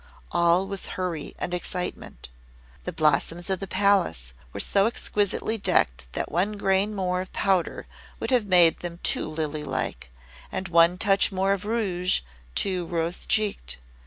[0.31, 2.29] All was hurry and excitement.
[2.85, 7.85] The Blossoms of the Palace were so exquisitely decked that one grain more of powder
[8.19, 10.09] would have made them too lily like,
[10.51, 12.21] and one touch more of rouge,
[12.55, 13.77] too rosecheeked.